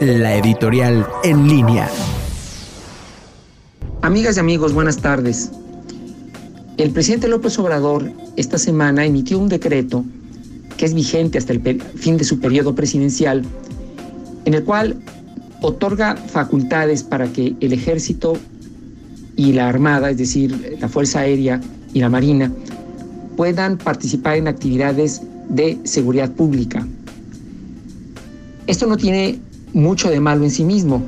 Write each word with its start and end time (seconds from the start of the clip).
la 0.00 0.36
editorial 0.36 1.06
en 1.22 1.48
línea. 1.48 1.88
Amigas 4.00 4.36
y 4.36 4.40
amigos, 4.40 4.72
buenas 4.72 4.98
tardes. 4.98 5.50
El 6.76 6.90
presidente 6.90 7.28
López 7.28 7.58
Obrador 7.58 8.10
esta 8.36 8.58
semana 8.58 9.04
emitió 9.04 9.38
un 9.38 9.48
decreto 9.48 10.04
que 10.76 10.86
es 10.86 10.94
vigente 10.94 11.38
hasta 11.38 11.52
el 11.52 11.82
fin 11.96 12.16
de 12.16 12.24
su 12.24 12.40
periodo 12.40 12.74
presidencial, 12.74 13.42
en 14.44 14.54
el 14.54 14.64
cual 14.64 14.96
otorga 15.60 16.16
facultades 16.16 17.02
para 17.02 17.32
que 17.32 17.54
el 17.60 17.72
ejército 17.72 18.34
y 19.36 19.52
la 19.52 19.68
Armada, 19.68 20.10
es 20.10 20.18
decir, 20.18 20.76
la 20.80 20.88
Fuerza 20.88 21.20
Aérea 21.20 21.60
y 21.92 22.00
la 22.00 22.08
Marina, 22.08 22.50
puedan 23.36 23.78
participar 23.78 24.36
en 24.36 24.48
actividades 24.48 25.22
de 25.48 25.78
seguridad 25.84 26.32
pública. 26.32 26.86
Esto 28.66 28.86
no 28.86 28.96
tiene 28.96 29.38
mucho 29.72 30.10
de 30.10 30.20
malo 30.20 30.44
en 30.44 30.50
sí 30.50 30.64
mismo. 30.64 31.02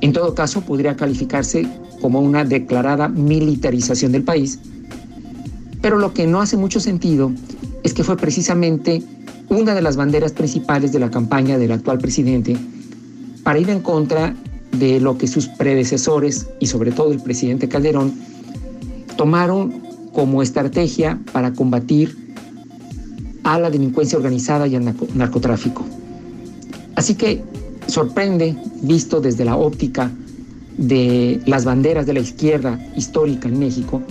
En 0.00 0.12
todo 0.12 0.34
caso, 0.34 0.60
podría 0.62 0.96
calificarse 0.96 1.66
como 2.00 2.20
una 2.20 2.44
declarada 2.44 3.08
militarización 3.08 4.12
del 4.12 4.24
país. 4.24 4.58
Pero 5.80 5.98
lo 5.98 6.12
que 6.12 6.26
no 6.26 6.40
hace 6.40 6.56
mucho 6.56 6.80
sentido 6.80 7.32
es 7.82 7.94
que 7.94 8.04
fue 8.04 8.16
precisamente 8.16 9.02
una 9.48 9.74
de 9.74 9.82
las 9.82 9.96
banderas 9.96 10.32
principales 10.32 10.92
de 10.92 10.98
la 10.98 11.10
campaña 11.10 11.58
del 11.58 11.72
actual 11.72 11.98
presidente 11.98 12.56
para 13.42 13.58
ir 13.58 13.70
en 13.70 13.80
contra 13.80 14.34
de 14.72 15.00
lo 15.00 15.18
que 15.18 15.28
sus 15.28 15.48
predecesores 15.48 16.48
y 16.60 16.66
sobre 16.66 16.90
todo 16.90 17.12
el 17.12 17.20
presidente 17.20 17.68
Calderón 17.68 18.12
tomaron 19.16 19.82
como 20.12 20.42
estrategia 20.42 21.20
para 21.32 21.52
combatir 21.52 22.16
a 23.44 23.58
la 23.58 23.70
delincuencia 23.70 24.16
organizada 24.16 24.66
y 24.66 24.74
al 24.76 24.94
narcotráfico. 25.14 25.84
Así 26.96 27.14
que 27.14 27.42
sorprende, 27.94 28.56
visto 28.82 29.20
desde 29.20 29.44
la 29.44 29.56
óptica 29.56 30.10
de 30.76 31.40
las 31.46 31.64
banderas 31.64 32.06
de 32.06 32.14
la 32.14 32.18
izquierda 32.18 32.76
histórica 32.96 33.46
en 33.46 33.60
México, 33.60 34.02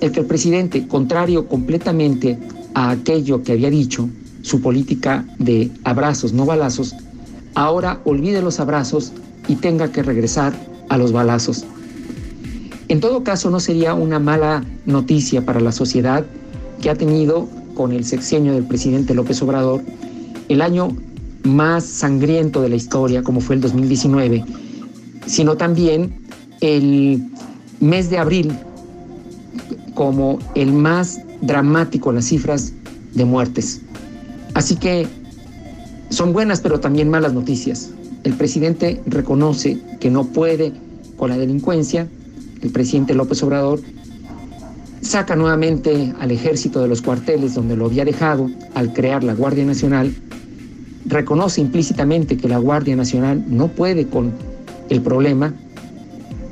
el 0.00 0.10
que 0.10 0.20
el 0.20 0.26
presidente, 0.26 0.88
contrario 0.88 1.46
completamente 1.46 2.38
a 2.72 2.88
aquello 2.90 3.42
que 3.42 3.52
había 3.52 3.68
dicho, 3.68 4.08
su 4.40 4.62
política 4.62 5.26
de 5.38 5.70
abrazos, 5.84 6.32
no 6.32 6.46
balazos, 6.46 6.96
ahora 7.54 8.00
olvide 8.04 8.40
los 8.40 8.58
abrazos 8.58 9.12
y 9.48 9.56
tenga 9.56 9.92
que 9.92 10.02
regresar 10.02 10.54
a 10.88 10.96
los 10.96 11.12
balazos. 11.12 11.66
En 12.88 13.00
todo 13.00 13.22
caso, 13.22 13.50
no 13.50 13.60
sería 13.60 13.92
una 13.92 14.18
mala 14.18 14.64
noticia 14.86 15.44
para 15.44 15.60
la 15.60 15.72
sociedad 15.72 16.24
que 16.80 16.88
ha 16.88 16.94
tenido 16.94 17.46
con 17.74 17.92
el 17.92 18.06
sexenio 18.06 18.54
del 18.54 18.64
presidente 18.64 19.14
López 19.14 19.42
Obrador 19.42 19.82
el 20.48 20.62
año 20.62 20.96
más 21.44 21.84
sangriento 21.84 22.62
de 22.62 22.68
la 22.68 22.76
historia, 22.76 23.22
como 23.22 23.40
fue 23.40 23.56
el 23.56 23.60
2019, 23.60 24.44
sino 25.26 25.56
también 25.56 26.14
el 26.60 27.22
mes 27.80 28.10
de 28.10 28.18
abril 28.18 28.52
como 29.94 30.38
el 30.54 30.72
más 30.72 31.20
dramático 31.40 32.10
en 32.10 32.16
las 32.16 32.26
cifras 32.26 32.72
de 33.14 33.24
muertes. 33.24 33.80
Así 34.54 34.76
que 34.76 35.06
son 36.10 36.32
buenas 36.32 36.60
pero 36.60 36.80
también 36.80 37.08
malas 37.08 37.32
noticias. 37.32 37.90
El 38.24 38.34
presidente 38.34 39.00
reconoce 39.06 39.78
que 40.00 40.10
no 40.10 40.24
puede 40.24 40.72
con 41.16 41.30
la 41.30 41.38
delincuencia, 41.38 42.08
el 42.62 42.70
presidente 42.70 43.14
López 43.14 43.42
Obrador 43.42 43.80
saca 45.00 45.34
nuevamente 45.34 46.12
al 46.20 46.30
ejército 46.30 46.82
de 46.82 46.88
los 46.88 47.00
cuarteles 47.00 47.54
donde 47.54 47.76
lo 47.76 47.86
había 47.86 48.04
dejado 48.04 48.50
al 48.74 48.92
crear 48.92 49.24
la 49.24 49.34
Guardia 49.34 49.64
Nacional 49.64 50.14
reconoce 51.10 51.60
implícitamente 51.60 52.36
que 52.36 52.48
la 52.48 52.58
Guardia 52.58 52.96
Nacional 52.96 53.44
no 53.48 53.68
puede 53.68 54.06
con 54.06 54.32
el 54.88 55.02
problema 55.02 55.52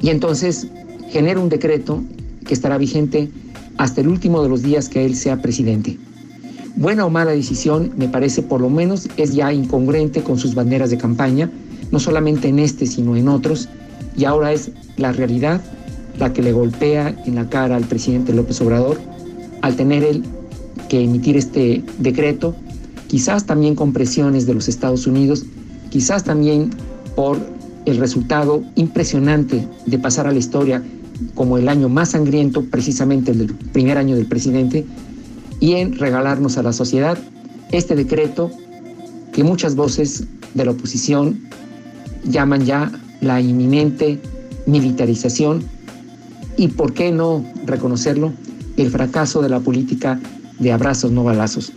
y 0.00 0.10
entonces 0.10 0.68
genera 1.10 1.40
un 1.40 1.48
decreto 1.48 2.02
que 2.46 2.54
estará 2.54 2.78
vigente 2.78 3.30
hasta 3.78 4.00
el 4.00 4.08
último 4.08 4.42
de 4.42 4.48
los 4.48 4.62
días 4.62 4.88
que 4.88 5.04
él 5.04 5.16
sea 5.16 5.40
presidente. 5.40 5.98
Buena 6.76 7.04
o 7.04 7.10
mala 7.10 7.32
decisión, 7.32 7.92
me 7.96 8.08
parece 8.08 8.42
por 8.42 8.60
lo 8.60 8.70
menos 8.70 9.08
es 9.16 9.34
ya 9.34 9.52
incongruente 9.52 10.22
con 10.22 10.38
sus 10.38 10.54
banderas 10.54 10.90
de 10.90 10.98
campaña, 10.98 11.50
no 11.90 12.00
solamente 12.00 12.48
en 12.48 12.58
este, 12.58 12.86
sino 12.86 13.16
en 13.16 13.28
otros, 13.28 13.68
y 14.16 14.24
ahora 14.24 14.52
es 14.52 14.70
la 14.96 15.12
realidad 15.12 15.60
la 16.18 16.32
que 16.32 16.42
le 16.42 16.52
golpea 16.52 17.14
en 17.26 17.34
la 17.34 17.48
cara 17.48 17.76
al 17.76 17.84
presidente 17.84 18.32
López 18.32 18.60
Obrador 18.60 18.98
al 19.62 19.76
tener 19.76 20.02
él 20.02 20.22
que 20.88 21.02
emitir 21.02 21.36
este 21.36 21.82
decreto 21.98 22.54
quizás 23.12 23.44
también 23.44 23.74
con 23.74 23.92
presiones 23.92 24.46
de 24.46 24.54
los 24.54 24.68
Estados 24.68 25.06
Unidos, 25.06 25.44
quizás 25.90 26.24
también 26.24 26.70
por 27.14 27.38
el 27.84 27.98
resultado 27.98 28.62
impresionante 28.74 29.68
de 29.84 29.98
pasar 29.98 30.26
a 30.26 30.32
la 30.32 30.38
historia 30.38 30.82
como 31.34 31.58
el 31.58 31.68
año 31.68 31.90
más 31.90 32.12
sangriento, 32.12 32.64
precisamente 32.64 33.32
el 33.32 33.38
del 33.46 33.54
primer 33.54 33.98
año 33.98 34.16
del 34.16 34.24
presidente, 34.24 34.86
y 35.60 35.74
en 35.74 35.94
regalarnos 35.98 36.56
a 36.56 36.62
la 36.62 36.72
sociedad 36.72 37.18
este 37.70 37.96
decreto 37.96 38.50
que 39.34 39.44
muchas 39.44 39.76
voces 39.76 40.24
de 40.54 40.64
la 40.64 40.70
oposición 40.70 41.38
llaman 42.24 42.64
ya 42.64 42.90
la 43.20 43.42
inminente 43.42 44.20
militarización 44.64 45.62
y, 46.56 46.68
por 46.68 46.94
qué 46.94 47.12
no 47.12 47.44
reconocerlo, 47.66 48.32
el 48.78 48.90
fracaso 48.90 49.42
de 49.42 49.50
la 49.50 49.60
política 49.60 50.18
de 50.58 50.72
abrazos 50.72 51.12
no 51.12 51.24
balazos. 51.24 51.74